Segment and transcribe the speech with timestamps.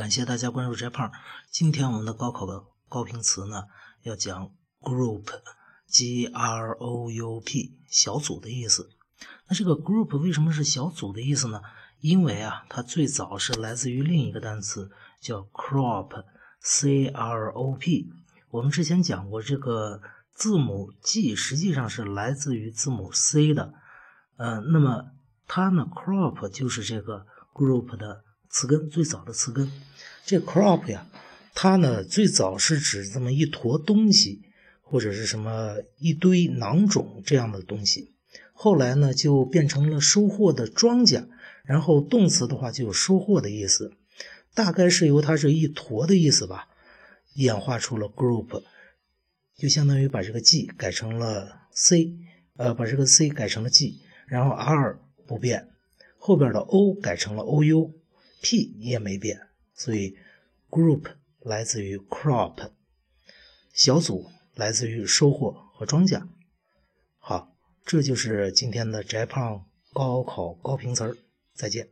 [0.00, 1.12] 感谢大家关注翟胖。
[1.50, 3.64] 今天我们的高考的高频词呢，
[4.02, 8.88] 要讲 group，g r o u p，小组的意思。
[9.46, 11.60] 那这个 group 为什么是小组的意思呢？
[12.00, 18.10] 因为啊，它最早是来自于另一个单词叫 crop，c r o p。
[18.48, 20.00] 我们之前讲过，这个
[20.32, 23.74] 字母 G 实际上是来自于字母 C 的。
[24.38, 25.10] 呃，那么
[25.46, 28.24] 它呢，crop 就是这个 group 的。
[28.50, 29.70] 词根最早的词根，
[30.26, 31.06] 这 crop 呀，
[31.54, 34.42] 它呢最早是指这么一坨东西，
[34.82, 38.12] 或者是什么一堆囊肿这样的东西。
[38.52, 41.28] 后来呢就变成了收获的庄稼，
[41.64, 43.92] 然后动词的话就有收获的意思。
[44.52, 46.68] 大概是由它是一坨的意思吧，
[47.34, 48.64] 演化出了 group，
[49.56, 52.16] 就相当于把这个 G 改成了 C，
[52.56, 55.68] 呃，把这个 C 改成了 G，然后 R 不变，
[56.18, 57.92] 后边的 O 改成了 OU。
[58.42, 60.16] P 也没变，所以
[60.68, 62.70] group 来自于 crop，
[63.72, 66.26] 小组来自于收获和庄稼。
[67.18, 71.16] 好，这就是今天的翟胖高考高频词儿，
[71.54, 71.90] 再见。